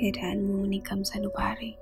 Tiadaanmu 0.00 0.64
menikam 0.64 1.04
sanubari. 1.04 1.76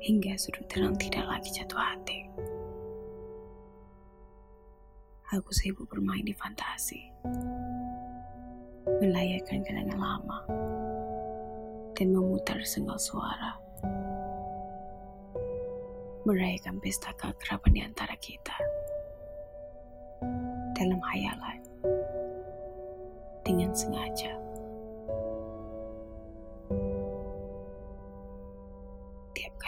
Hingga 0.00 0.32
sudut 0.40 0.64
terang 0.64 0.96
tidak 0.96 1.28
lagi 1.28 1.52
jatuh 1.52 1.76
hati. 1.76 2.24
Aku 5.28 5.52
sibuk 5.52 5.92
bermain 5.92 6.24
di 6.24 6.32
fantasi. 6.32 7.04
Melayakkan 9.04 9.60
kenangan 9.60 10.00
lama. 10.00 10.40
Dan 11.92 12.16
memutar 12.16 12.56
sengal 12.64 12.96
suara. 12.96 13.52
Merayakan 16.24 16.80
pesta 16.80 17.12
keakraban 17.20 17.76
di 17.76 17.84
antara 17.84 18.16
kita. 18.16 18.56
Dalam 20.72 21.04
hayalan. 21.12 21.60
Dengan 23.44 23.68
sengaja. 23.76 24.51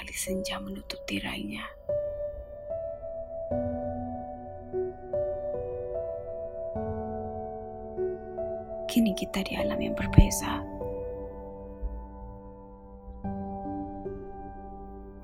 Kali 0.04 0.12
senja 0.20 0.60
menutup 0.60 1.00
tirainya. 1.08 1.64
Kini 8.84 9.16
kita 9.16 9.40
di 9.48 9.56
alam 9.56 9.80
yang 9.80 9.96
berbeza. 9.96 10.60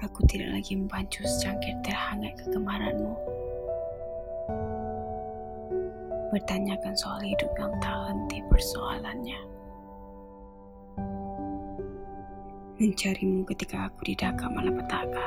Aku 0.01 0.25
tidak 0.25 0.49
lagi 0.57 0.73
membancu 0.81 1.29
secangkir 1.29 1.77
terhangat 1.85 2.41
kegemaranmu. 2.41 3.21
Bertanyakan 6.33 6.97
soal 6.97 7.21
hidup 7.21 7.53
yang 7.61 7.77
tak 7.85 8.01
henti 8.09 8.41
persoalannya. 8.49 9.60
Mencarimu 12.81 13.45
ketika 13.45 13.93
aku 13.93 14.09
didaka 14.09 14.49
malapetaka. 14.49 15.27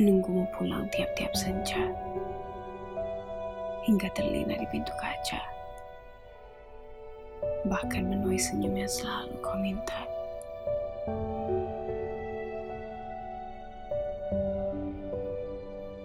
Menunggumu 0.00 0.48
pulang 0.56 0.88
tiap-tiap 0.88 1.28
senja, 1.36 1.92
hingga 3.84 4.08
terlena 4.16 4.56
di 4.56 4.64
pintu 4.72 4.88
kaca. 4.96 5.44
Bahkan 7.68 8.08
menuai 8.08 8.40
senyum 8.40 8.80
yang 8.80 8.88
selalu 8.88 9.36
kau 9.44 9.60
minta. 9.60 10.00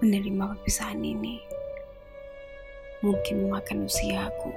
Menerima 0.04 0.44
perpisahan 0.60 1.00
ini 1.00 1.40
mungkin 3.00 3.48
memakan 3.48 3.88
usiaku 3.88 4.52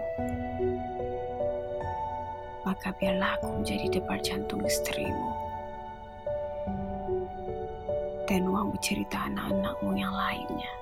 maka 2.63 2.95
biarlah 2.95 3.35
aku 3.39 3.59
menjadi 3.59 3.99
debar 3.99 4.19
jantung 4.23 4.63
istrimu. 4.63 5.31
Dan 8.31 8.47
uang 8.49 8.73
bercerita 8.73 9.29
anak-anakmu 9.29 9.93
yang 9.99 10.15
lainnya. 10.15 10.73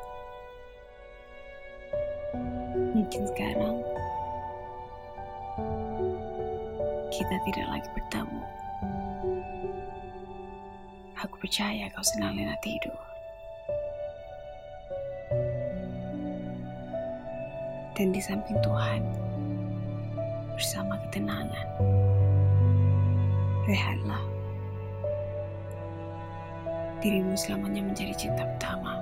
Mungkin 2.92 3.23
sekarang 3.33 3.77
kita 7.11 7.36
tidak 7.48 7.67
lagi 7.69 7.89
bertemu. 7.97 8.42
Aku 11.20 11.34
percaya 11.41 11.89
kau 11.92 12.05
senang 12.05 12.36
lena 12.36 12.56
tidur. 12.61 12.97
Dan 17.97 18.17
di 18.17 18.20
samping 18.24 18.57
Tuhan, 18.64 19.05
bersama 20.61 21.01
ketenangan. 21.09 21.69
Rehatlah. 23.65 24.21
Dirimu 27.01 27.33
selamanya 27.33 27.81
menjadi 27.81 28.29
cinta 28.29 28.45
pertama. 28.45 29.01